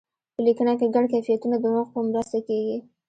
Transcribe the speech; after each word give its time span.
په 0.33 0.39
لیکنه 0.47 0.73
کې 0.79 0.93
ګڼ 0.95 1.05
کیفیتونه 1.13 1.55
د 1.59 1.65
نښو 1.73 1.91
په 1.93 1.99
مرسته 2.09 2.37
کیږي. 2.47 2.77